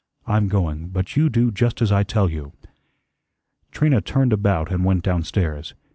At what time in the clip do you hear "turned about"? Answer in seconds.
4.01-4.71